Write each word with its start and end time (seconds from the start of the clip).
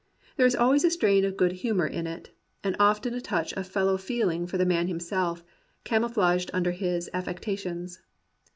There 0.35 0.47
is 0.47 0.55
always 0.55 0.83
a 0.83 0.89
strain 0.89 1.23
of 1.25 1.37
good 1.37 1.51
humour 1.51 1.85
in 1.85 2.07
it, 2.07 2.31
and 2.63 2.75
often 2.79 3.13
a 3.13 3.21
touch 3.21 3.53
of 3.53 3.67
fellow 3.67 3.97
feeling 3.97 4.47
for 4.47 4.57
the 4.57 4.65
man 4.65 4.87
himself, 4.87 5.43
camouflaged 5.83 6.49
under 6.55 6.71
his 6.71 7.07
affectations. 7.13 7.99